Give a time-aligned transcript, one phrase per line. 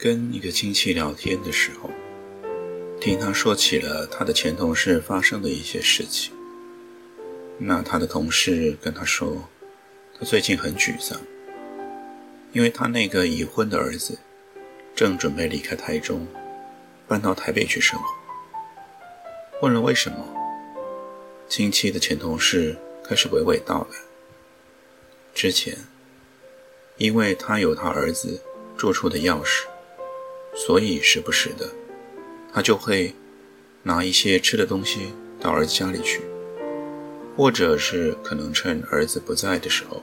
[0.00, 1.90] 跟一个亲戚聊天的时候，
[3.00, 6.32] 听他说起了他的前同事发生的一些事情。
[7.58, 9.48] 那他的同事跟他说，
[10.16, 11.20] 他最近很沮丧，
[12.52, 14.16] 因为他那个已婚的儿子
[14.94, 16.24] 正准备离开台中，
[17.08, 18.06] 搬到台北去生活。
[19.62, 20.24] 问了为什么，
[21.48, 23.98] 亲戚的前同事开始娓娓道来：
[25.34, 25.76] 之前，
[26.98, 28.40] 因为他有他儿子
[28.76, 29.64] 住处的钥匙。
[30.54, 31.70] 所以时不时的，
[32.52, 33.14] 他就会
[33.82, 36.20] 拿一些吃的东西到儿子家里去，
[37.36, 40.02] 或者是可能趁儿子不在的时候，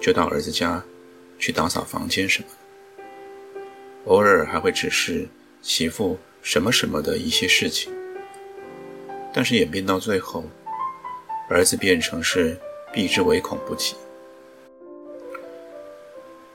[0.00, 0.82] 就到儿子家
[1.38, 2.54] 去打扫房间什么的。
[4.06, 5.28] 偶尔还会指示
[5.60, 7.92] 媳妇什么什么的一些事情，
[9.34, 10.44] 但是演变到最后，
[11.50, 12.56] 儿子变成是
[12.92, 13.96] 避之唯恐不及。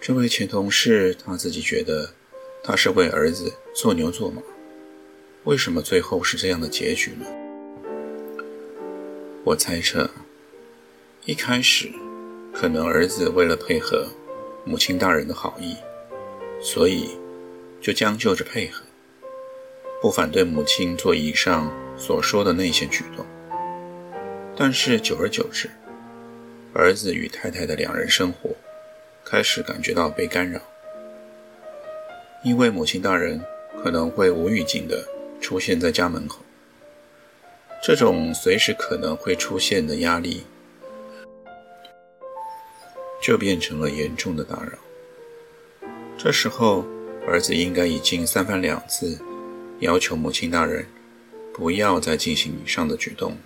[0.00, 2.10] 这位前同事他自己觉得。
[2.62, 4.42] 他是为儿子做牛做马，
[5.44, 7.26] 为什么最后是这样的结局呢？
[9.44, 10.10] 我猜测，
[11.24, 11.90] 一开始
[12.52, 14.06] 可能儿子为了配合
[14.64, 15.76] 母亲大人的好意，
[16.60, 17.16] 所以
[17.80, 18.82] 就将就着配合，
[20.02, 23.24] 不反对母亲做以上所说的那些举动。
[24.54, 25.70] 但是久而久之，
[26.74, 28.50] 儿子与太太的两人生活
[29.24, 30.60] 开始感觉到被干扰。
[32.44, 33.40] 因为母亲大人
[33.82, 35.04] 可能会无预警地
[35.40, 36.38] 出现在家门口，
[37.82, 40.44] 这种随时可能会出现的压力，
[43.20, 44.78] 就变成了严重的打扰。
[46.16, 46.86] 这时候，
[47.26, 49.18] 儿子应该已经三番两次
[49.80, 50.86] 要求母亲大人
[51.52, 53.38] 不要再进行以上的举动了，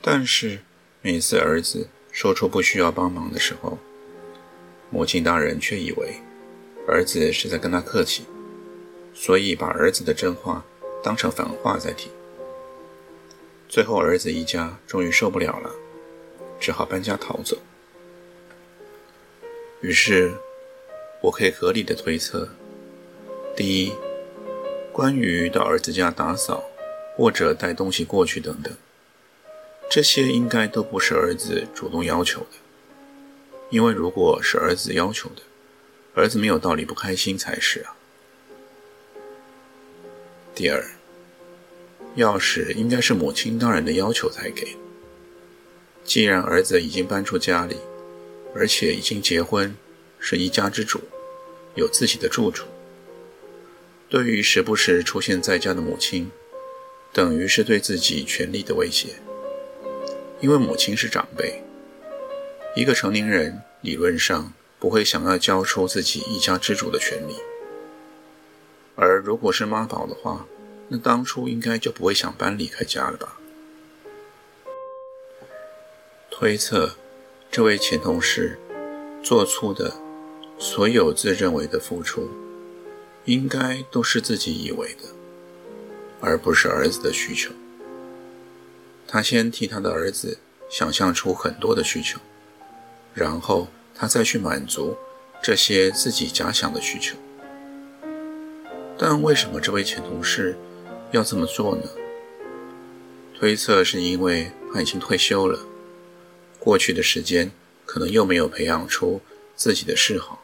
[0.00, 0.60] 但是
[1.02, 3.76] 每次儿子说出不需要帮忙的时候，
[4.88, 6.14] 母亲大人却以为。
[6.86, 8.24] 儿子是在跟他客气，
[9.14, 10.64] 所以把儿子的真话
[11.02, 12.10] 当成反话在听。
[13.68, 15.70] 最后，儿子一家终于受不了了，
[16.58, 17.56] 只好搬家逃走。
[19.80, 20.34] 于是，
[21.22, 22.48] 我可以合理的推测：
[23.54, 23.92] 第一，
[24.92, 26.64] 关于到儿子家打扫
[27.16, 28.74] 或者带东西过去等等，
[29.88, 32.56] 这些应该都不是儿子主动要求的，
[33.70, 35.42] 因为如果是儿子要求的。
[36.20, 37.96] 儿子没有道理不开心才是啊。
[40.54, 40.84] 第二，
[42.14, 44.76] 钥匙应该是母亲当人的要求才给。
[46.04, 47.78] 既然儿子已经搬出家里，
[48.54, 49.74] 而且已经结婚，
[50.18, 51.00] 是一家之主，
[51.74, 52.66] 有自己的住处，
[54.10, 56.30] 对于时不时出现在家的母亲，
[57.14, 59.14] 等于是对自己权力的威胁。
[60.42, 61.62] 因为母亲是长辈，
[62.76, 64.52] 一个成年人理论上。
[64.80, 67.36] 不会想要交出自己一家之主的权利，
[68.96, 70.46] 而如果是妈宝的话，
[70.88, 73.38] 那当初应该就不会想搬离开家了吧？
[76.30, 76.96] 推测，
[77.50, 78.58] 这位前同事
[79.22, 79.92] 做出的
[80.58, 82.30] 所有自认为的付出，
[83.26, 85.10] 应该都是自己以为的，
[86.22, 87.52] 而不是儿子的需求。
[89.06, 90.38] 他先替他的儿子
[90.70, 92.18] 想象出很多的需求，
[93.12, 93.68] 然后。
[93.94, 94.96] 他再去满足
[95.42, 97.16] 这些自己假想的需求，
[98.98, 100.56] 但为什么这位前同事
[101.12, 101.82] 要这么做呢？
[103.38, 105.58] 推测是因为他已经退休了，
[106.58, 107.50] 过去的时间
[107.86, 109.20] 可能又没有培养出
[109.56, 110.42] 自己的嗜好，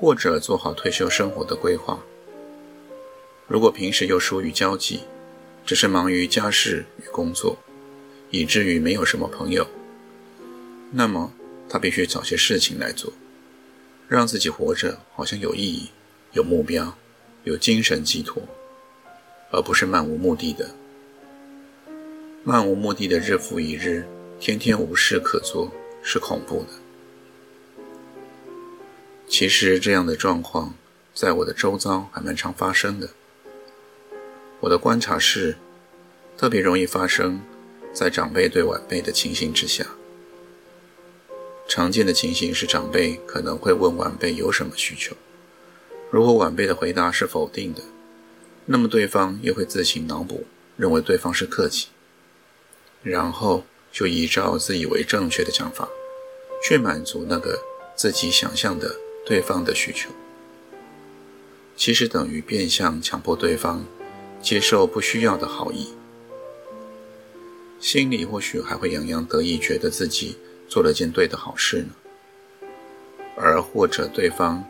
[0.00, 1.98] 或者做好退休生活的规划。
[3.46, 5.00] 如果平时又疏于交际，
[5.66, 7.56] 只是忙于家事与工作，
[8.30, 9.66] 以至于没有什么朋友，
[10.92, 11.32] 那么。
[11.68, 13.12] 他必须找些事情来做，
[14.08, 15.90] 让自己活着好像有意义、
[16.32, 16.96] 有目标、
[17.44, 18.42] 有精神寄托，
[19.50, 20.70] 而不是漫无目的的。
[22.44, 24.06] 漫无目的的日复一日，
[24.40, 25.70] 天天无事可做，
[26.02, 26.68] 是恐怖的。
[29.28, 30.74] 其实这样的状况
[31.12, 33.10] 在我的周遭还蛮常发生的。
[34.60, 35.56] 我的观察是，
[36.38, 37.40] 特别容易发生
[37.92, 39.84] 在长辈对晚辈的情形之下。
[41.68, 45.14] 常见的情形是，长辈可能会问晚辈有什么需求，
[46.10, 47.82] 如果晚辈的回答是否定的，
[48.64, 50.46] 那么对方也会自行脑补，
[50.78, 51.88] 认为对方是客气，
[53.02, 55.86] 然后就依照自以为正确的讲法，
[56.62, 57.60] 去满足那个
[57.94, 60.10] 自己想象的对方的需求。
[61.76, 63.84] 其实等于变相强迫对方
[64.40, 65.92] 接受不需要的好意，
[67.78, 70.38] 心里或许还会洋洋得意，觉得自己
[70.68, 71.90] 做了件对的好事呢。
[73.36, 74.64] 而或者对方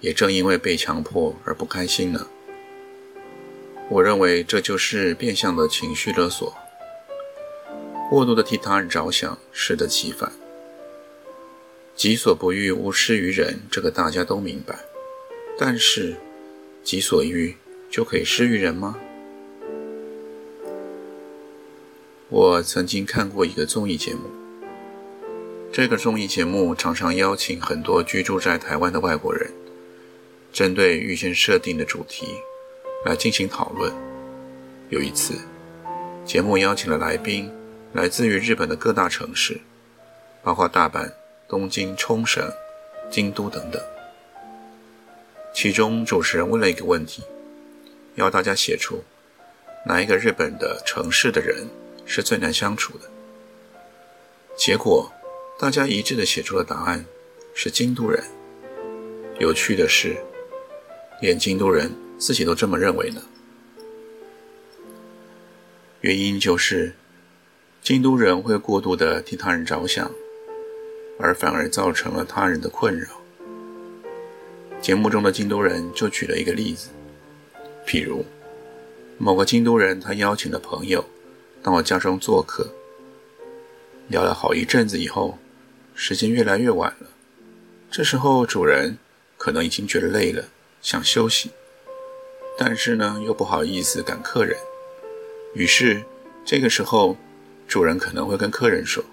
[0.00, 2.26] 也正因为被强迫而不开心呢。
[3.88, 6.54] 我认为这就是变相的情绪勒索，
[8.10, 10.32] 过度的替他人着想，适得其反。
[11.94, 14.78] 己所不欲，勿施于人，这个大家都明白，
[15.58, 16.16] 但是。
[16.82, 17.56] 己所欲
[17.90, 19.00] 就可以施于人吗？
[22.28, 24.20] 我曾经看过一个综艺节目，
[25.74, 29.52] 这个综艺节目常常邀请很多居住在台湾的外国人，
[30.52, 32.28] 针对预先设定的主题
[33.04, 33.92] 来进行讨论。
[34.90, 35.34] 有一次，
[36.24, 37.52] 节目邀请了来宾
[37.92, 39.60] 来自于日本的各大城市，
[40.44, 41.12] 包括大阪、
[41.48, 42.48] 东京、冲绳、
[43.10, 43.82] 京都等等。
[45.52, 47.24] 其中主持人问了一个问题，
[48.14, 49.02] 要大家写出
[49.84, 51.66] 哪一个日本的城市的人
[52.06, 53.10] 是最难相处的。
[54.56, 55.12] 结果
[55.56, 57.04] 大家一致的写出了答案
[57.54, 58.24] 是京都人。
[59.38, 60.16] 有趣的是，
[61.20, 63.22] 连京都人自己都这么认为呢。
[66.00, 66.92] 原因就是
[67.80, 70.10] 京都人会过度的替他人着想，
[71.20, 73.08] 而反而造成了他人的困扰。
[74.80, 76.88] 节目中的京都人就举了一个例子，
[77.86, 78.24] 譬如
[79.18, 81.04] 某个京都人，他邀请了朋友
[81.62, 82.68] 到我家中做客，
[84.08, 85.38] 聊了好一阵子以后，
[85.94, 87.08] 时间越来越晚了。
[87.90, 88.98] 这时候主人
[89.38, 90.44] 可能已经觉得累了，
[90.82, 91.50] 想休息，
[92.58, 94.58] 但是呢又不好意思赶客人，
[95.54, 96.02] 于是
[96.44, 97.16] 这个时候
[97.68, 99.04] 主人可能会跟客人说：“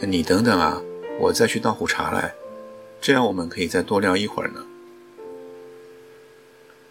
[0.00, 0.82] 你等等啊，
[1.18, 2.34] 我再去倒壶茶来。”
[3.00, 4.62] 这样我们可以再多聊一会儿呢。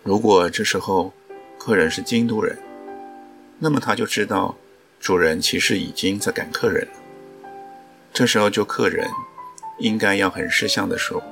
[0.02, 1.14] 如果这时候
[1.60, 2.58] 客人是京都人，
[3.60, 4.58] 那么他就知道
[5.00, 6.99] 主人其实已经在赶客人了。
[8.14, 9.08] 这时候就客人
[9.78, 11.24] 应该要很识相的说：“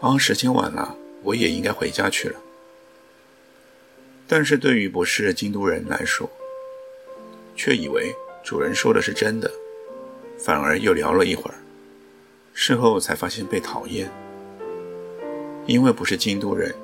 [0.00, 2.38] 哦，时间晚了，我也应该回家去了。”
[4.28, 6.28] 但是对于不是京都人来说，
[7.54, 9.50] 却以为主人说的是真的，
[10.38, 11.56] 反而又聊了一会儿。
[12.54, 14.10] 事后才发现被讨厌，
[15.66, 16.74] 因为不是京都人，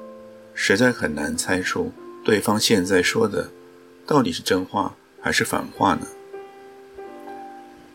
[0.55, 1.93] 实在很难猜出
[2.25, 3.51] 对方现在说的
[4.07, 6.07] 到底是真话还是反话呢。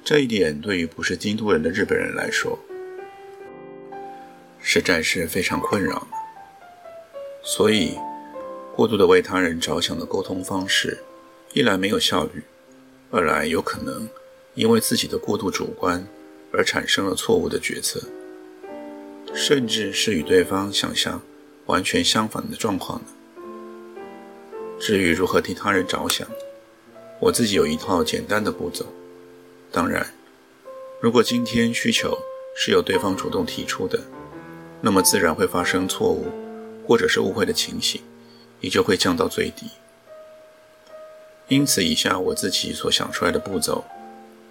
[0.03, 2.59] 这一点对于不是京都人的日本人来说，
[4.59, 6.07] 实在是非常困扰的。
[7.43, 7.97] 所以，
[8.75, 10.99] 过度的为他人着想的沟通方式，
[11.53, 12.43] 一来没有效率，
[13.11, 14.09] 二来有可能
[14.55, 16.05] 因为自己的过度主观。
[16.55, 17.99] 而产生了错误的决策，
[19.33, 21.19] 甚至是与对方想象
[21.65, 23.07] 完全相反的状况呢。
[24.79, 26.27] 至于如何替他人着想，
[27.19, 28.85] 我自己有一套简单的步骤。
[29.73, 30.13] 当然，
[31.01, 32.17] 如果今天需求
[32.55, 33.99] 是由对方主动提出的，
[34.81, 36.27] 那么自然会发生错误
[36.87, 38.01] 或者是误会的情形，
[38.61, 39.65] 也就会降到最低。
[41.47, 43.83] 因此，以下我自己所想出来的步骤，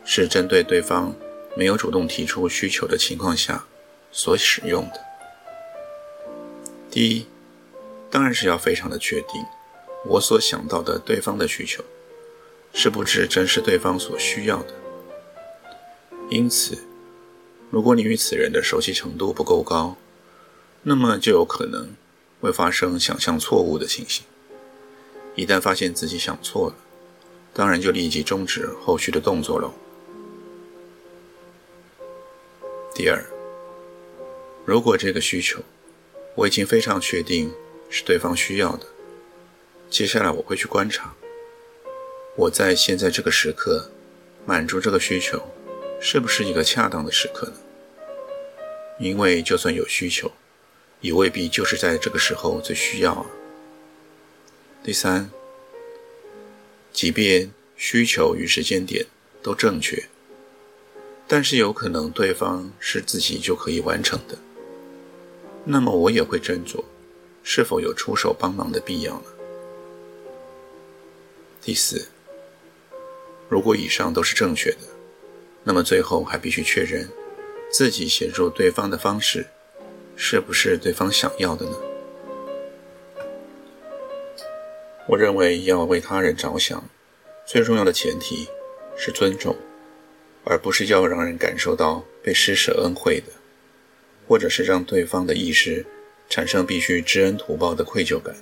[0.05, 1.15] 是针对对方。
[1.55, 3.67] 没有主动提出需求的情况下，
[4.11, 4.99] 所使用的。
[6.91, 7.27] 第一，
[8.11, 9.45] 当然是要非常的确定，
[10.07, 11.85] 我所想到的对方的需求，
[12.73, 14.73] 是不是正是对方所需要的。
[16.33, 16.79] 因此，
[17.71, 19.99] 如果你与此人的熟悉程度不够高，
[20.83, 21.91] 那么就有可能
[22.41, 24.25] 会发生想象错误的情形。
[25.35, 26.77] 一旦发现自己想错了，
[27.53, 29.75] 当然就立即终止后续的动作喽。
[32.95, 33.23] 第二，
[34.65, 35.61] 如果这个需求
[36.35, 37.53] 我已经非常确定
[37.91, 38.87] 是对方需要的，
[39.91, 41.15] 接下来我会去观察，
[42.37, 43.91] 我在现在这个时刻
[44.47, 45.39] 满足这个需求
[46.05, 47.55] 是不是一个恰当的时刻呢？
[48.99, 50.33] 因为就算有需求，
[51.01, 53.27] 也未必就是在这个时候最需要啊。
[54.83, 55.31] 第三，
[56.93, 59.07] 即便需求与时间点
[59.45, 60.09] 都正确。
[61.29, 64.37] 但是有可能对方是自己就可以完成的，
[65.65, 66.83] 那么我也会斟酌
[67.45, 69.27] 是否有出手帮忙的必要呢？
[71.63, 72.09] 第四，
[73.49, 74.79] 如果以上都是正确的，
[75.65, 77.09] 那么最后还必须确认
[77.71, 79.47] 自己协助对方的方式
[80.17, 81.77] 是不是对方想要的呢？
[85.09, 86.85] 我认为要为他人着想
[87.47, 88.49] 最重要的前提
[88.97, 89.57] 是尊重
[90.45, 93.33] 而不是要让人感受到被施舍恩惠的
[94.27, 95.85] 或者是让对方的意识
[96.29, 98.35] 产生必须知恩图报的愧疚感。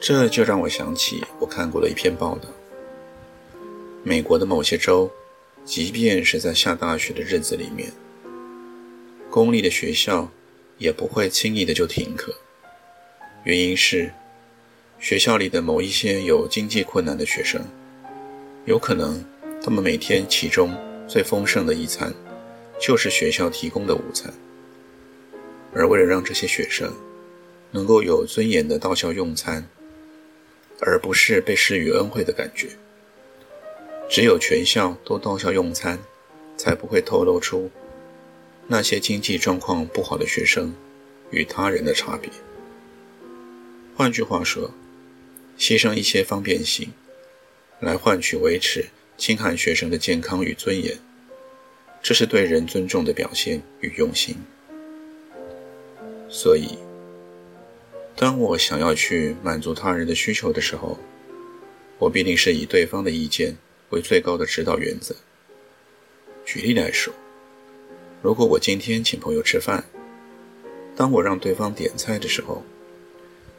[0.00, 2.48] 这就让我想起我看过的一篇报道
[4.04, 5.10] 美国的某些州，
[5.64, 7.92] 即便是在下大雪的日子里面，
[9.30, 10.30] 公立的学校
[10.78, 12.34] 也不会轻易的就停课，
[13.44, 14.12] 原因是。
[14.98, 17.60] 学校里的某一些有经济困难的学生，
[18.66, 19.20] 有可能
[19.60, 20.72] 他们每天其中
[21.08, 22.14] 最丰盛的一餐，
[22.80, 24.32] 就是学校提供的午餐。
[25.74, 26.88] 而为了让这些学生
[27.72, 29.66] 能够有尊严的到校用餐，
[30.78, 32.68] 而不是被施予恩惠的感觉，
[34.08, 35.98] 只有全校都到校用餐，
[36.56, 37.70] 才不会透露出
[38.66, 40.74] 那些经济状况不好的学生
[41.30, 42.30] 与他人的差别。
[43.96, 44.70] 换句话说。
[45.58, 46.88] 牺牲一些方便性，
[47.78, 48.86] 来换取维持
[49.18, 50.98] 清寒学生的健康与尊严，
[52.02, 54.34] 这是对人尊重的表现与用心。
[56.28, 56.78] 所以，
[58.16, 60.98] 当我想要去满足他人的需求的时候，
[61.98, 63.54] 我必定是以对方的意见
[63.92, 65.14] 为最高的指导原则。
[66.44, 67.14] 举例来说，
[68.20, 69.84] 如果我今天请朋友吃饭，
[70.96, 72.64] 当我让对方点菜的时候，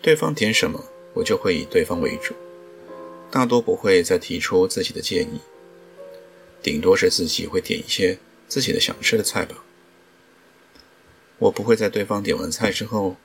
[0.01, 0.83] 对方点什么？
[1.13, 2.33] 我就会以对方为主，
[3.29, 5.39] 大多不会再提出自己的建议，
[6.61, 9.63] 顶多是自己会点一些自己的想吃的菜吧。
[11.37, 13.15] 我不会在对方点完菜之后，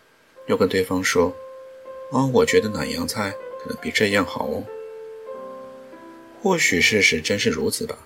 [0.48, 1.34] 又跟对方说
[2.12, 4.62] ：“哦，我觉得哪样菜可能比这样好哦。”
[6.42, 7.98] 或许事实真是如此吧，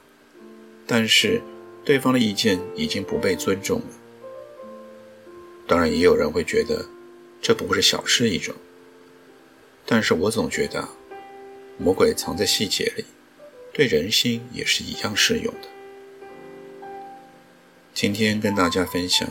[0.86, 1.40] 但是
[1.84, 3.86] 对方的意见已经不被尊重了。
[5.66, 6.86] 当然，也有人会觉得
[7.40, 8.56] 这不过是小事一桩。
[9.84, 10.88] 但是我总觉得，
[11.76, 13.04] 魔鬼藏在细节里，
[13.72, 15.68] 对人心也是一样适用的。
[17.92, 19.28] 今天跟大家分享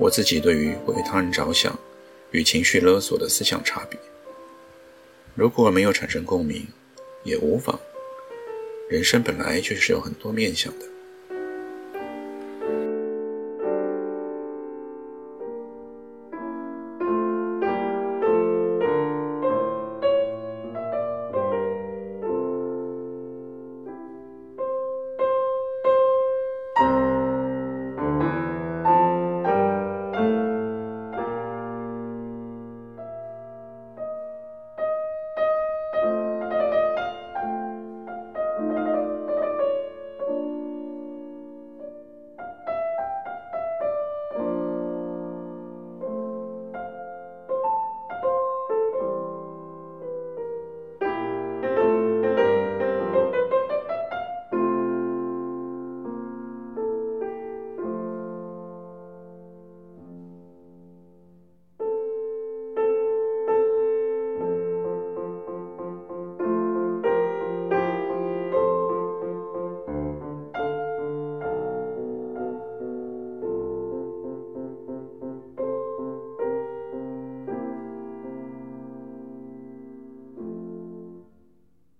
[0.00, 1.78] 我自己对于为他人着想
[2.32, 3.98] 与情绪勒索的思想差别。
[5.34, 6.66] 如果没有产生共鸣，
[7.22, 7.78] 也无妨。
[8.88, 10.95] 人生本来就是有很多面向的。